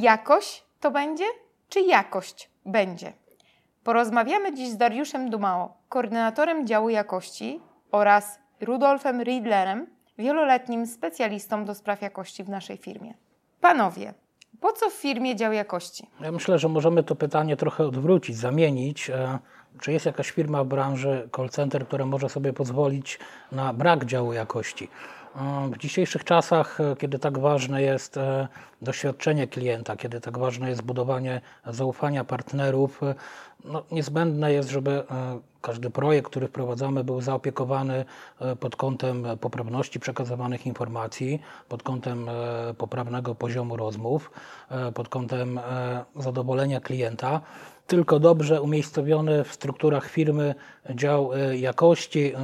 Jakość 0.00 0.64
to 0.80 0.90
będzie, 0.90 1.24
czy 1.68 1.80
jakość 1.80 2.50
będzie? 2.66 3.12
Porozmawiamy 3.84 4.54
dziś 4.54 4.68
z 4.68 4.76
Dariuszem 4.76 5.30
Dumao, 5.30 5.74
koordynatorem 5.88 6.66
działu 6.66 6.88
jakości 6.88 7.60
oraz 7.92 8.38
Rudolfem 8.60 9.22
Riedlerem, 9.22 9.86
wieloletnim 10.18 10.86
specjalistą 10.86 11.64
do 11.64 11.74
spraw 11.74 12.02
jakości 12.02 12.44
w 12.44 12.48
naszej 12.48 12.76
firmie. 12.76 13.14
Panowie, 13.60 14.14
po 14.60 14.72
co 14.72 14.90
w 14.90 14.92
firmie 14.92 15.36
dział 15.36 15.52
jakości? 15.52 16.10
Ja 16.20 16.32
myślę, 16.32 16.58
że 16.58 16.68
możemy 16.68 17.02
to 17.02 17.16
pytanie 17.16 17.56
trochę 17.56 17.84
odwrócić, 17.84 18.36
zamienić. 18.36 19.10
E, 19.10 19.38
czy 19.80 19.92
jest 19.92 20.06
jakaś 20.06 20.30
firma 20.30 20.64
w 20.64 20.66
branży 20.66 21.28
call 21.36 21.48
center, 21.48 21.86
która 21.86 22.06
może 22.06 22.28
sobie 22.28 22.52
pozwolić 22.52 23.18
na 23.52 23.72
brak 23.72 24.04
działu 24.04 24.32
jakości? 24.32 24.88
E, 25.38 25.70
w 25.70 25.78
dzisiejszych 25.78 26.24
czasach, 26.24 26.80
e, 26.80 26.96
kiedy 26.96 27.18
tak 27.18 27.38
ważne 27.38 27.82
jest 27.82 28.18
doświadczenie 28.82 29.46
klienta, 29.46 29.96
kiedy 29.96 30.20
tak 30.20 30.38
ważne 30.38 30.68
jest 30.68 30.82
budowanie 30.82 31.40
zaufania 31.66 32.24
partnerów, 32.24 33.00
no, 33.64 33.82
niezbędne 33.90 34.52
jest, 34.52 34.68
żeby 34.68 35.02
każdy 35.62 35.90
projekt, 35.90 36.30
który 36.30 36.48
wprowadzamy, 36.48 37.04
był 37.04 37.20
zaopiekowany 37.20 38.04
pod 38.60 38.76
kątem 38.76 39.26
poprawności 39.40 40.00
przekazywanych 40.00 40.66
informacji, 40.66 41.40
pod 41.68 41.82
kątem 41.82 42.30
poprawnego 42.78 43.34
poziomu 43.34 43.76
rozmów, 43.76 44.30
pod 44.94 45.08
kątem 45.08 45.60
zadowolenia 46.16 46.80
klienta 46.80 47.40
tylko 47.88 48.18
dobrze 48.18 48.62
umiejscowiony 48.62 49.44
w 49.44 49.52
strukturach 49.52 50.10
firmy 50.10 50.54
dział 50.90 51.34
e, 51.34 51.58
jakości, 51.58 52.34
e, 52.34 52.38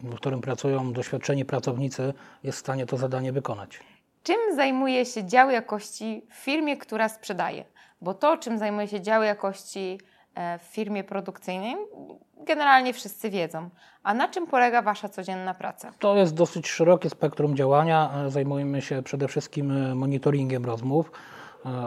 w 0.00 0.14
którym 0.16 0.40
pracują 0.40 0.92
doświadczeni 0.92 1.44
pracownicy, 1.44 2.14
jest 2.42 2.58
w 2.58 2.60
stanie 2.60 2.86
to 2.86 2.96
zadanie 2.96 3.32
wykonać. 3.32 3.80
Czym 4.22 4.36
zajmuje 4.56 5.06
się 5.06 5.24
dział 5.24 5.50
jakości 5.50 6.22
w 6.30 6.34
firmie, 6.34 6.76
która 6.76 7.08
sprzedaje? 7.08 7.64
Bo 8.00 8.14
to, 8.14 8.36
czym 8.36 8.58
zajmuje 8.58 8.88
się 8.88 9.00
dział 9.00 9.22
jakości 9.22 10.00
e, 10.34 10.58
w 10.58 10.62
firmie 10.62 11.04
produkcyjnej, 11.04 11.76
generalnie 12.46 12.92
wszyscy 12.92 13.30
wiedzą. 13.30 13.70
A 14.02 14.14
na 14.14 14.28
czym 14.28 14.46
polega 14.46 14.82
Wasza 14.82 15.08
codzienna 15.08 15.54
praca? 15.54 15.92
To 15.98 16.16
jest 16.16 16.34
dosyć 16.34 16.68
szerokie 16.68 17.10
spektrum 17.10 17.56
działania. 17.56 18.10
Zajmujemy 18.28 18.82
się 18.82 19.02
przede 19.02 19.28
wszystkim 19.28 19.96
monitoringiem 19.96 20.64
rozmów 20.64 21.10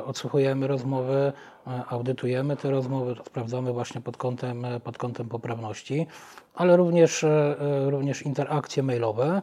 odsłuchujemy 0.06 0.68
rozmowy, 0.68 1.34
e, 1.68 1.84
audytujemy 1.90 2.58
te 2.58 2.72
rozmowy, 2.72 3.16
sprawdzamy 3.26 3.74
właśnie 3.74 4.02
pod 4.02 4.18
kątem, 4.18 4.66
e, 4.66 4.80
pod 4.80 4.98
kątem 4.98 5.30
poprawności, 5.30 6.08
ale 6.56 6.78
również, 6.78 7.26
również 7.86 8.22
interakcje 8.22 8.84
mailowe. 8.84 9.42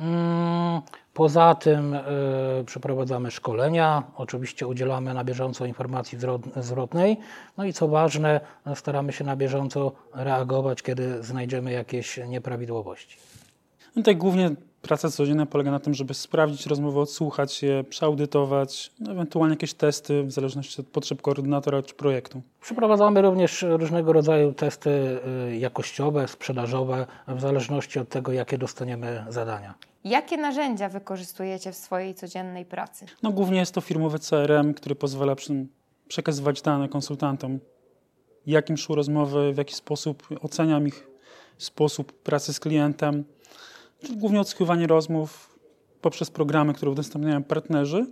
Mm, 0.00 0.82
poza 1.14 1.54
tym 1.54 1.96
przeprowadzamy 2.66 3.30
szkolenia, 3.30 4.02
oczywiście 4.16 4.66
udzielamy 4.66 5.14
na 5.14 5.24
bieżąco 5.24 5.66
informacji 5.66 6.18
zwrotnej, 6.56 7.16
no 7.56 7.64
i 7.64 7.72
co 7.72 7.88
ważne, 7.88 8.40
staramy 8.74 9.12
się 9.12 9.24
na 9.24 9.36
bieżąco 9.36 9.92
reagować, 10.14 10.82
kiedy 10.82 11.22
znajdziemy 11.22 11.72
jakieś 11.72 12.20
nieprawidłowości. 12.28 13.18
No 13.98 14.04
tak 14.04 14.18
głównie 14.18 14.50
praca 14.82 15.10
codzienna 15.10 15.46
polega 15.46 15.70
na 15.70 15.78
tym, 15.78 15.94
żeby 15.94 16.14
sprawdzić 16.14 16.66
rozmowę, 16.66 17.00
odsłuchać 17.00 17.62
je, 17.62 17.84
przeaudytować, 17.84 18.92
no, 19.00 19.12
ewentualnie 19.12 19.52
jakieś 19.52 19.74
testy 19.74 20.22
w 20.22 20.32
zależności 20.32 20.80
od 20.80 20.86
potrzeb 20.86 21.22
koordynatora 21.22 21.82
czy 21.82 21.94
projektu. 21.94 22.42
Przeprowadzamy 22.60 23.22
również 23.22 23.64
różnego 23.68 24.12
rodzaju 24.12 24.52
testy 24.52 24.90
y, 25.50 25.56
jakościowe, 25.56 26.28
sprzedażowe, 26.28 27.06
w 27.28 27.40
zależności 27.40 27.98
od 27.98 28.08
tego, 28.08 28.32
jakie 28.32 28.58
dostaniemy 28.58 29.24
zadania. 29.28 29.74
Jakie 30.04 30.36
narzędzia 30.36 30.88
wykorzystujecie 30.88 31.72
w 31.72 31.76
swojej 31.76 32.14
codziennej 32.14 32.64
pracy? 32.64 33.06
No, 33.22 33.32
głównie 33.32 33.58
jest 33.58 33.74
to 33.74 33.80
firmowy 33.80 34.18
CRM, 34.18 34.74
który 34.74 34.94
pozwala 34.94 35.36
przekazywać 36.08 36.62
dane 36.62 36.88
konsultantom. 36.88 37.58
Jakim 38.46 38.76
szły 38.76 38.96
rozmowy, 38.96 39.52
w 39.52 39.56
jaki 39.56 39.74
sposób 39.74 40.28
oceniam 40.42 40.86
ich 40.86 41.08
sposób 41.58 42.12
pracy 42.12 42.52
z 42.52 42.60
klientem 42.60 43.24
głównie 44.16 44.40
odsłuchiwanie 44.40 44.86
rozmów 44.86 45.58
poprzez 46.00 46.30
programy, 46.30 46.74
które 46.74 46.90
udostępniają 46.90 47.44
partnerzy, 47.44 48.06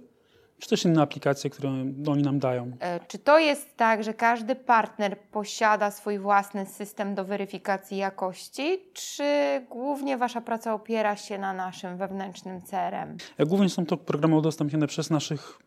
czy 0.58 0.68
też 0.68 0.84
inne 0.84 1.02
aplikacje, 1.02 1.50
które 1.50 1.70
oni 2.08 2.22
nam 2.22 2.38
dają. 2.38 2.72
E, 2.80 3.00
czy 3.08 3.18
to 3.18 3.38
jest 3.38 3.76
tak, 3.76 4.04
że 4.04 4.14
każdy 4.14 4.54
partner 4.54 5.18
posiada 5.18 5.90
swój 5.90 6.18
własny 6.18 6.66
system 6.66 7.14
do 7.14 7.24
weryfikacji 7.24 7.96
jakości, 7.96 8.78
czy 8.92 9.24
głównie 9.70 10.16
Wasza 10.16 10.40
praca 10.40 10.74
opiera 10.74 11.16
się 11.16 11.38
na 11.38 11.52
naszym 11.52 11.96
wewnętrznym 11.96 12.62
CRM? 12.62 13.16
E, 13.38 13.46
głównie 13.46 13.68
są 13.68 13.86
to 13.86 13.96
programy 13.96 14.36
udostępnione 14.36 14.86
przez 14.86 15.10
naszych 15.10 15.58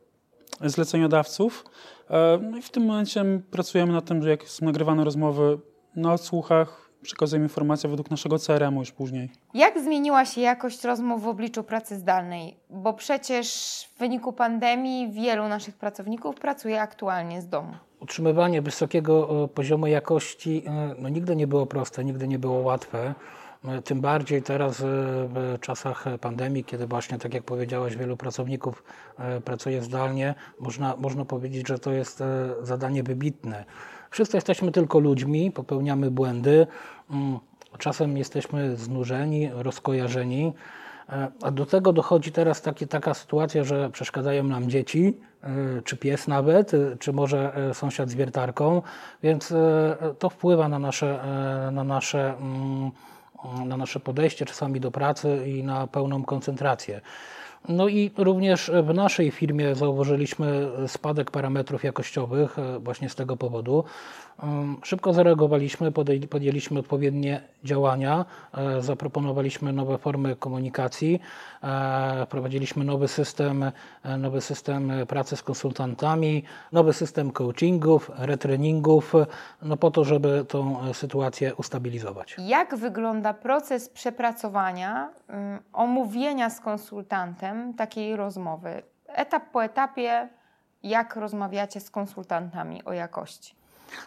zleceniodawców. 0.63 1.65
E, 2.09 2.39
no 2.41 2.57
i 2.57 2.61
w 2.61 2.69
tym 2.69 2.85
momencie 2.85 3.23
pracujemy 3.51 3.93
nad 3.93 4.05
tym, 4.05 4.23
że 4.23 4.29
jak 4.29 4.43
są 4.43 4.65
nagrywane 4.65 5.03
rozmowy 5.03 5.59
na 5.95 6.13
odsłuchach, 6.13 6.88
przekazujemy 7.01 7.45
informacje 7.45 7.89
według 7.89 8.11
naszego 8.11 8.39
CRM-u 8.39 8.79
już 8.79 8.91
później. 8.91 9.29
Jak 9.53 9.79
zmieniła 9.79 10.25
się 10.25 10.41
jakość 10.41 10.83
rozmów 10.83 11.23
w 11.23 11.27
obliczu 11.27 11.63
pracy 11.63 11.95
zdalnej? 11.95 12.57
Bo 12.69 12.93
przecież 12.93 13.47
w 13.95 13.99
wyniku 13.99 14.33
pandemii 14.33 15.11
wielu 15.11 15.47
naszych 15.47 15.77
pracowników 15.77 16.35
pracuje 16.35 16.81
aktualnie 16.81 17.41
z 17.41 17.47
domu. 17.47 17.73
Utrzymywanie 17.99 18.61
wysokiego 18.61 19.47
poziomu 19.47 19.87
jakości 19.87 20.63
e, 20.65 20.95
no, 20.99 21.09
nigdy 21.09 21.35
nie 21.35 21.47
było 21.47 21.65
proste, 21.65 22.05
nigdy 22.05 22.27
nie 22.27 22.39
było 22.39 22.59
łatwe. 22.59 23.13
E, 23.65 23.81
tym 23.81 24.01
bardziej 24.01 24.41
teraz 24.41 24.81
e, 24.81 24.83
w 24.83 25.57
czasach 25.61 26.05
pandemii, 26.21 26.63
kiedy 26.63 26.87
właśnie, 26.87 27.17
tak 27.17 27.33
jak 27.33 27.43
powiedziałaś, 27.43 27.95
wielu 27.95 28.17
pracowników 28.17 28.83
pracuje 29.45 29.81
zdalnie, 29.81 30.35
można, 30.59 30.95
można 30.95 31.25
powiedzieć, 31.25 31.67
że 31.67 31.79
to 31.79 31.91
jest 31.91 32.23
zadanie 32.61 33.03
wybitne. 33.03 33.65
Wszyscy 34.11 34.37
jesteśmy 34.37 34.71
tylko 34.71 34.99
ludźmi, 34.99 35.51
popełniamy 35.51 36.11
błędy, 36.11 36.67
mm, 37.11 37.39
czasem 37.77 38.17
jesteśmy 38.17 38.75
znużeni, 38.75 39.49
rozkojarzeni. 39.53 40.53
E, 41.09 41.31
a 41.41 41.51
do 41.51 41.65
tego 41.65 41.93
dochodzi 41.93 42.31
teraz 42.31 42.61
taki, 42.61 42.87
taka 42.87 43.13
sytuacja, 43.13 43.63
że 43.63 43.89
przeszkadzają 43.89 44.43
nam 44.43 44.69
dzieci, 44.69 45.17
e, 45.43 45.81
czy 45.81 45.97
pies 45.97 46.27
nawet, 46.27 46.73
e, 46.73 46.97
czy 46.99 47.13
może 47.13 47.53
sąsiad 47.73 48.09
z 48.09 48.15
wiertarką, 48.15 48.81
więc 49.23 49.53
to 50.19 50.29
wpływa 50.29 50.69
na 50.69 50.79
nasze, 50.79 51.19
na 51.71 51.83
nasze, 51.83 52.33
mm, 52.37 52.91
na 53.65 53.77
nasze 53.77 53.99
podejście 53.99 54.45
czasami 54.45 54.79
do 54.79 54.91
pracy 54.91 55.43
i 55.47 55.63
na 55.63 55.87
pełną 55.87 56.23
koncentrację. 56.23 57.01
No 57.67 57.87
i 57.87 58.11
również 58.17 58.71
w 58.83 58.93
naszej 58.93 59.31
firmie 59.31 59.75
zauważyliśmy 59.75 60.71
spadek 60.87 61.31
parametrów 61.31 61.83
jakościowych 61.83 62.59
e, 62.59 62.79
właśnie 62.79 63.09
z 63.09 63.15
tego 63.15 63.37
powodu. 63.37 63.83
Mm, 64.43 64.77
szybko 64.83 65.13
zareagowaliśmy, 65.13 65.91
podjęliśmy 66.29 66.79
odpowiednie 66.79 67.41
działania, 67.63 68.25
e, 68.57 68.81
zaproponowaliśmy 68.81 69.73
nowe 69.73 69.97
formy 69.97 70.35
komunikacji, 70.35 71.19
e, 71.63 72.25
wprowadziliśmy 72.25 72.85
nowy 72.85 73.07
system, 73.07 73.71
nowy 74.17 74.41
system 74.41 74.91
pracy 75.07 75.35
z 75.35 75.43
konsultantami, 75.43 76.43
nowy 76.71 76.93
system 76.93 77.31
coachingów, 77.31 78.11
retreningów, 78.17 79.13
no 79.61 79.77
po 79.77 79.91
to, 79.91 80.03
żeby 80.03 80.45
tą 80.47 80.93
sytuację 80.93 81.55
ustabilizować. 81.55 82.35
Jak 82.37 82.75
wygląda 82.75 83.33
proces 83.33 83.89
przepracowania, 83.89 85.09
omówienia 85.73 86.49
z 86.49 86.59
konsultantem? 86.59 87.73
takiej 87.73 88.15
rozmowy. 88.15 88.83
Etap 89.07 89.43
po 89.51 89.63
etapie, 89.63 90.29
jak 90.83 91.15
rozmawiacie 91.15 91.79
z 91.79 91.91
konsultantami 91.91 92.83
o 92.83 92.93
jakości? 92.93 93.55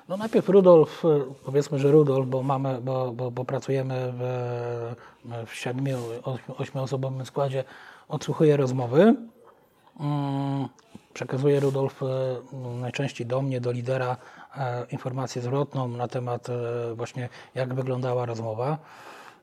No 0.09 0.16
najpierw 0.16 0.49
Rudolf, 0.49 1.03
powiedzmy, 1.44 1.78
że 1.78 1.91
Rudolf, 1.91 2.27
bo 2.27 2.42
mamy, 2.42 2.80
bo, 2.80 3.13
bo, 3.13 3.30
bo 3.30 3.45
pracujemy 3.45 4.13
w, 4.16 4.24
w 5.47 5.54
siedmiu, 5.54 5.98
ośmioosobowym 6.59 7.27
składzie, 7.27 7.65
odsłuchuje 8.09 8.57
rozmowy. 8.57 9.15
Mm, 10.01 10.68
przekazuje 11.15 11.60
Rudolf 11.60 12.03
e, 12.03 12.07
najczęściej 12.80 13.27
do 13.27 13.42
mnie, 13.42 13.60
do 13.60 13.72
lidera, 13.72 14.16
informację 14.91 15.42
zwrotną 15.42 15.89
na 15.89 16.09
temat 16.09 16.47
właśnie 16.95 17.28
jak 17.54 17.75
wyglądała 17.75 18.27
rozmowa. 18.27 18.78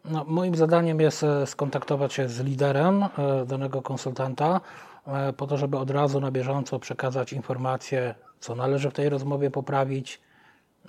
No, 0.06 0.26
moim 0.28 0.56
zadaniem 0.56 1.00
jest 1.00 1.24
e, 1.24 1.48
skontaktować 1.48 2.14
się 2.14 2.30
z 2.30 2.40
liderem 2.40 3.04
e, 3.04 3.10
danego 3.46 3.82
konsultanta, 3.82 4.62
e, 5.08 5.34
po 5.34 5.48
to, 5.48 5.58
żeby 5.58 5.78
od 5.78 5.92
razu 5.92 6.20
na 6.20 6.32
bieżąco 6.32 6.80
przekazać 6.80 7.34
informacje, 7.34 8.16
co 8.40 8.56
należy 8.56 8.90
w 8.90 8.94
tej 8.94 9.10
rozmowie 9.10 9.52
poprawić, 9.52 10.22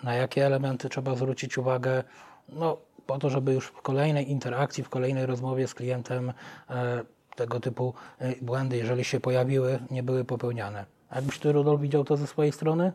na 0.02 0.14
jakie 0.14 0.46
elementy 0.46 0.88
trzeba 0.88 1.14
zwrócić 1.14 1.58
uwagę, 1.58 2.04
no, 2.48 2.76
po 3.06 3.18
to, 3.18 3.30
żeby 3.30 3.52
już 3.52 3.66
w 3.66 3.82
kolejnej 3.82 4.30
interakcji, 4.30 4.84
w 4.84 4.88
kolejnej 4.88 5.26
rozmowie 5.26 5.68
z 5.68 5.74
klientem 5.74 6.32
tego 7.36 7.60
typu 7.60 7.94
błędy, 8.42 8.76
jeżeli 8.76 9.04
się 9.04 9.20
pojawiły, 9.20 9.78
nie 9.90 10.02
były 10.02 10.24
popełniane. 10.24 10.84
Jakbyś 11.14 11.38
ty, 11.38 11.52
Rudolf, 11.52 11.80
widział 11.80 12.04
to 12.04 12.16
ze 12.16 12.26
swojej 12.26 12.52
strony? 12.52 12.92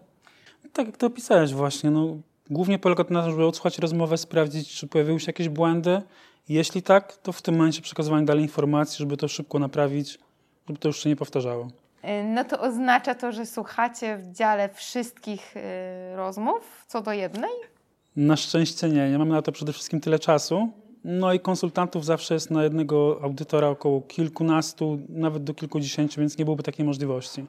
Tak 0.74 0.88
jak 0.88 0.98
to 0.98 1.08
opisałeś 1.08 1.54
właśnie, 1.54 1.92
no, 1.92 2.18
Głównie 2.50 2.80
polega 2.80 3.04
to 3.04 3.14
na 3.14 3.22
tym, 3.22 3.32
żeby 3.32 3.46
odsłuchać 3.46 3.80
rozmowę, 3.80 4.18
sprawdzić, 4.18 4.74
czy 4.74 4.88
pojawiły 4.88 5.20
się 5.20 5.26
jakieś 5.28 5.50
błędy. 5.50 6.02
Jeśli 6.50 6.82
tak, 6.82 7.18
to 7.18 7.32
w 7.32 7.42
tym 7.42 7.56
momencie 7.56 7.82
przekazywanie 7.82 8.26
dalej 8.26 8.44
informacji, 8.44 8.98
żeby 8.98 9.18
to 9.18 9.28
szybko 9.28 9.60
naprawić, 9.60 10.20
żeby 10.68 10.80
to 10.80 10.90
już 10.90 11.04
się 11.04 11.10
nie 11.10 11.16
powtarzało. 11.16 11.68
Y, 12.04 12.24
no 12.24 12.44
to 12.44 12.60
oznacza 12.60 13.16
to, 13.16 13.32
że 13.32 13.46
słuchacie 13.46 14.18
w 14.18 14.32
dziale 14.32 14.70
wszystkich 14.70 15.58
y, 15.58 16.16
rozmów 16.16 16.86
co 16.88 17.02
do 17.02 17.14
jednej? 17.14 17.52
Na 18.16 18.36
szczęście 18.36 18.90
nie. 18.90 19.10
Nie 19.10 19.18
mamy 19.18 19.32
na 19.32 19.42
to 19.42 19.52
przede 19.52 19.74
wszystkim 19.74 20.02
tyle 20.02 20.20
czasu. 20.20 20.70
No 21.04 21.34
i 21.34 21.40
konsultantów 21.40 22.06
zawsze 22.06 22.34
jest 22.34 22.52
na 22.52 22.64
jednego 22.64 23.20
audytora 23.22 23.68
około 23.68 24.02
kilkunastu, 24.02 25.00
nawet 25.10 25.44
do 25.44 25.54
kilkudziesięciu, 25.54 26.22
więc 26.22 26.38
nie 26.38 26.46
byłoby 26.46 26.64
takiej 26.64 26.86
możliwości. 26.86 27.46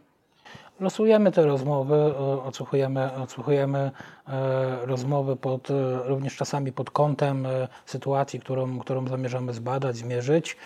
Losujemy 0.81 1.33
te 1.33 1.47
rozmowy, 1.47 2.17
odsłuchujemy, 2.45 3.15
odsłuchujemy 3.15 3.91
e, 4.29 4.87
rozmowy 4.87 5.37
pod, 5.37 5.71
e, 5.71 5.75
również 6.05 6.37
czasami 6.37 6.73
pod 6.73 6.91
kątem 6.91 7.47
e, 7.47 7.69
sytuacji, 7.87 8.41
którą, 8.41 8.79
którą 8.79 9.09
zamierzamy 9.09 9.53
zbadać, 9.53 9.97
zmierzyć, 9.97 10.57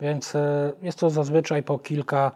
więc 0.00 0.34
jest 0.82 0.98
to 0.98 1.10
zazwyczaj 1.10 1.62
po 1.62 1.78
kilka 1.78 2.32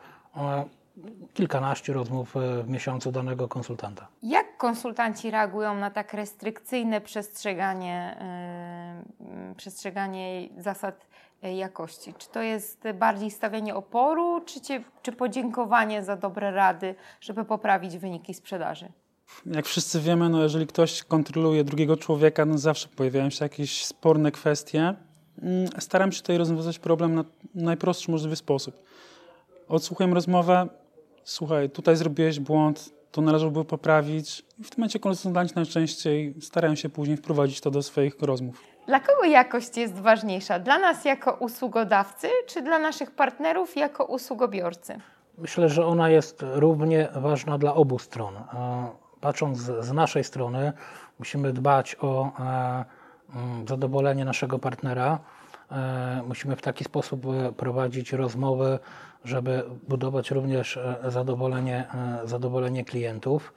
kilkanaście 1.35 1.93
rozmów 1.93 2.35
w 2.65 2.69
miesiącu 2.69 3.13
danego 3.13 3.49
konsultanta. 3.49 4.07
Jak 4.23 4.57
konsultanci 4.57 5.31
reagują 5.31 5.75
na 5.75 5.91
tak 5.91 6.15
restrykcyjne 6.15 7.01
przestrzeganie, 7.01 8.17
przestrzeganie 9.57 10.49
zasad 10.59 11.07
jakości? 11.52 12.14
Czy 12.19 12.29
to 12.29 12.43
jest 12.43 12.85
bardziej 12.94 13.31
stawianie 13.31 13.75
oporu, 13.75 14.41
czy, 14.46 14.61
cie, 14.61 14.85
czy 15.02 15.12
podziękowanie 15.12 16.05
za 16.05 16.17
dobre 16.17 16.50
rady, 16.50 16.94
żeby 17.20 17.44
poprawić 17.44 17.99
wyniki 17.99 18.35
sprzedaży? 18.35 18.88
Jak 19.46 19.67
wszyscy 19.67 20.00
wiemy, 20.00 20.29
no 20.29 20.43
jeżeli 20.43 20.67
ktoś 20.67 21.02
kontroluje 21.02 21.64
drugiego 21.64 21.96
człowieka, 21.96 22.44
no 22.44 22.58
zawsze 22.58 22.88
pojawiają 22.88 23.31
się 23.31 23.44
jakieś 23.44 23.85
sporne 23.85 24.32
kwestie. 24.32 24.94
Mm, 25.43 25.69
staram 25.79 26.12
się 26.12 26.20
tutaj 26.20 26.38
rozwiązać 26.38 26.79
problem 26.79 27.14
na 27.14 27.25
najprostszy 27.55 28.11
możliwy 28.11 28.37
sposób. 28.37 28.82
Odsłuchuję 29.69 30.14
rozmowę, 30.14 30.69
słuchaj, 31.25 31.70
tutaj 31.70 31.97
zrobiłeś 31.97 32.40
błąd, 32.40 32.94
to 33.12 33.20
należałoby 33.20 33.64
poprawić. 33.64 34.43
I 34.58 34.64
w 34.64 34.70
tym 34.70 34.81
momencie 34.81 34.99
konsultanci 34.99 35.55
najczęściej 35.56 36.35
starają 36.40 36.75
się 36.75 36.88
później 36.88 37.17
wprowadzić 37.17 37.61
to 37.61 37.70
do 37.70 37.82
swoich 37.82 38.17
rozmów. 38.20 38.74
Dla 38.87 39.01
kogo 39.01 39.25
jakość 39.25 39.77
jest 39.77 39.95
ważniejsza? 39.95 40.59
Dla 40.59 40.79
nas 40.79 41.05
jako 41.05 41.33
usługodawcy, 41.33 42.29
czy 42.47 42.63
dla 42.63 42.79
naszych 42.79 43.11
partnerów 43.11 43.77
jako 43.77 44.05
usługobiorcy? 44.05 45.01
Myślę, 45.39 45.69
że 45.69 45.87
ona 45.87 46.11
jest 46.11 46.45
równie 46.53 47.09
ważna 47.15 47.59
dla 47.59 47.75
obu 47.75 47.99
stron. 47.99 48.35
Patrząc 49.21 49.59
z 49.59 49.93
naszej 49.93 50.25
strony, 50.25 50.73
musimy 51.19 51.53
dbać 51.53 51.97
o 52.01 52.31
e, 52.41 52.85
zadowolenie 53.69 54.25
naszego 54.25 54.59
partnera. 54.59 55.19
E, 55.73 56.23
musimy 56.29 56.57
w 56.57 56.63
taki 56.63 56.85
sposób 56.85 57.27
e, 57.27 57.53
prowadzić 57.53 58.13
rozmowy, 58.13 58.79
żeby 59.25 59.65
budować 59.89 60.31
również 60.31 60.79
zadowolenie, 61.09 61.85
zadowolenie 62.25 62.85
klientów 62.85 63.53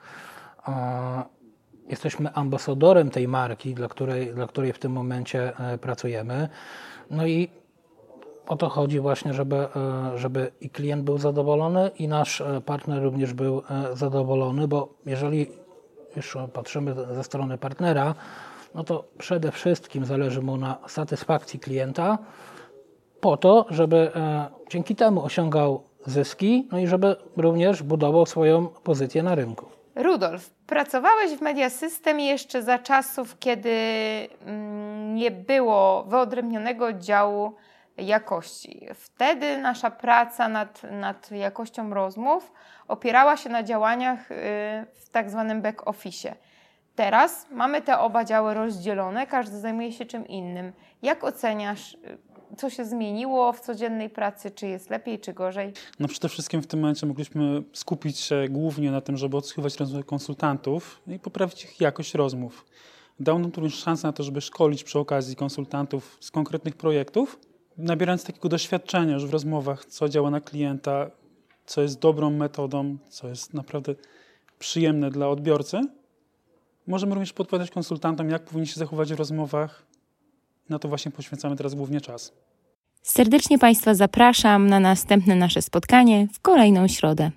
jesteśmy 1.88 2.32
ambasadorem 2.32 3.10
tej 3.10 3.28
marki, 3.28 3.74
dla 3.74 3.88
której, 3.88 4.34
dla 4.34 4.46
której 4.46 4.72
w 4.72 4.78
tym 4.78 4.92
momencie 4.92 5.52
e, 5.58 5.78
pracujemy. 5.78 6.48
No 7.10 7.26
i 7.26 7.48
o 8.46 8.56
to 8.56 8.68
chodzi 8.68 9.00
właśnie, 9.00 9.34
żeby, 9.34 9.56
e, 9.56 9.68
żeby 10.18 10.52
i 10.60 10.70
klient 10.70 11.02
był 11.02 11.18
zadowolony, 11.18 11.90
i 11.98 12.08
nasz 12.08 12.40
e, 12.40 12.60
partner 12.60 13.02
również 13.02 13.32
był 13.32 13.62
zadowolony, 13.92 14.68
bo 14.68 14.88
jeżeli 15.06 15.46
już 16.16 16.36
patrzymy 16.52 16.94
ze 17.14 17.24
strony 17.24 17.58
partnera, 17.58 18.14
no 18.74 18.84
to 18.84 19.04
przede 19.18 19.52
wszystkim 19.52 20.04
zależy 20.04 20.42
mu 20.42 20.56
na 20.56 20.78
satysfakcji 20.86 21.60
klienta, 21.60 22.18
po 23.20 23.36
to, 23.36 23.66
żeby 23.70 24.10
dzięki 24.70 24.96
temu 24.96 25.24
osiągał 25.24 25.82
zyski, 26.06 26.68
no 26.72 26.78
i 26.78 26.86
żeby 26.86 27.16
również 27.36 27.82
budował 27.82 28.26
swoją 28.26 28.66
pozycję 28.66 29.22
na 29.22 29.34
rynku. 29.34 29.77
Rudolf, 29.98 30.50
pracowałeś 30.66 31.30
w 31.32 31.40
Media 31.40 31.70
System 31.70 32.20
jeszcze 32.20 32.62
za 32.62 32.78
czasów, 32.78 33.38
kiedy 33.38 33.70
mm, 34.46 35.14
nie 35.14 35.30
było 35.30 36.02
wyodrębnionego 36.02 36.92
działu 36.92 37.54
jakości. 37.96 38.86
Wtedy 38.94 39.58
nasza 39.58 39.90
praca 39.90 40.48
nad, 40.48 40.82
nad 40.82 41.30
jakością 41.30 41.94
rozmów 41.94 42.52
opierała 42.88 43.36
się 43.36 43.50
na 43.50 43.62
działaniach 43.62 44.30
y, 44.30 44.34
w 44.94 45.08
tak 45.12 45.30
zwanym 45.30 45.62
back 45.62 45.88
office. 45.88 46.34
Teraz 46.94 47.46
mamy 47.50 47.82
te 47.82 47.98
oba 47.98 48.24
działy 48.24 48.54
rozdzielone, 48.54 49.26
każdy 49.26 49.58
zajmuje 49.58 49.92
się 49.92 50.04
czym 50.04 50.28
innym. 50.28 50.72
Jak 51.02 51.24
oceniasz 51.24 51.94
y, 51.94 52.18
co 52.58 52.70
się 52.70 52.84
zmieniło 52.84 53.52
w 53.52 53.60
codziennej 53.60 54.10
pracy, 54.10 54.50
czy 54.50 54.66
jest 54.66 54.90
lepiej, 54.90 55.18
czy 55.18 55.32
gorzej? 55.32 55.72
No 56.00 56.08
przede 56.08 56.28
wszystkim 56.28 56.62
w 56.62 56.66
tym 56.66 56.80
momencie 56.80 57.06
mogliśmy 57.06 57.62
skupić 57.72 58.18
się 58.18 58.44
głównie 58.50 58.90
na 58.90 59.00
tym, 59.00 59.16
żeby 59.16 59.36
odsłuchiwać 59.36 59.76
rozmowy 59.76 60.04
konsultantów 60.04 61.02
i 61.06 61.18
poprawić 61.18 61.64
ich 61.64 61.80
jakość 61.80 62.14
rozmów. 62.14 62.66
Dał 63.20 63.38
nam 63.38 63.50
to 63.50 63.60
również 63.60 63.78
szansę 63.78 64.08
na 64.08 64.12
to, 64.12 64.22
żeby 64.22 64.40
szkolić 64.40 64.84
przy 64.84 64.98
okazji 64.98 65.36
konsultantów 65.36 66.18
z 66.20 66.30
konkretnych 66.30 66.76
projektów, 66.76 67.38
nabierając 67.78 68.24
takiego 68.24 68.48
doświadczenia 68.48 69.14
już 69.14 69.26
w 69.26 69.32
rozmowach, 69.32 69.84
co 69.84 70.08
działa 70.08 70.30
na 70.30 70.40
klienta, 70.40 71.10
co 71.66 71.82
jest 71.82 71.98
dobrą 71.98 72.30
metodą, 72.30 72.96
co 73.08 73.28
jest 73.28 73.54
naprawdę 73.54 73.94
przyjemne 74.58 75.10
dla 75.10 75.28
odbiorcy. 75.28 75.80
Możemy 76.86 77.14
również 77.14 77.32
podpowiadać 77.32 77.70
konsultantom, 77.70 78.30
jak 78.30 78.44
powinni 78.44 78.66
się 78.66 78.80
zachować 78.80 79.12
w 79.12 79.18
rozmowach, 79.18 79.87
na 80.68 80.78
to 80.78 80.88
właśnie 80.88 81.10
poświęcamy 81.10 81.56
teraz 81.56 81.74
głównie 81.74 82.00
czas. 82.00 82.32
Serdecznie 83.02 83.58
Państwa 83.58 83.94
zapraszam 83.94 84.66
na 84.66 84.80
następne 84.80 85.36
nasze 85.36 85.62
spotkanie 85.62 86.28
w 86.32 86.40
kolejną 86.40 86.88
środę. 86.88 87.30